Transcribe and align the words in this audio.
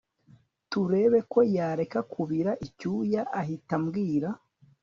turebe 0.71 1.19
ko 1.31 1.39
yareka 1.55 1.99
kubira 2.11 2.51
icyuya 2.67 3.21
ahita 3.39 3.73
ambwira 3.79 4.29